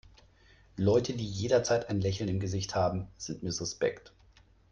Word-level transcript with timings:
Leute, 0.77 1.13
die 1.13 1.23
jederzeit 1.27 1.87
ein 1.91 2.01
Lächeln 2.01 2.27
im 2.27 2.39
Gesicht 2.39 2.73
haben, 2.73 3.07
sind 3.17 3.43
mir 3.43 3.51
suspekt. 3.51 4.11